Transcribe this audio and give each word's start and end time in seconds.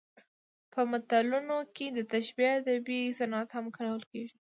په 0.73 0.81
متلونو 0.91 1.57
کې 1.75 1.85
د 1.97 1.99
تشبیه 2.13 2.51
ادبي 2.61 2.99
صنعت 3.17 3.49
هم 3.53 3.65
کارول 3.77 4.03
کیږي 4.11 4.33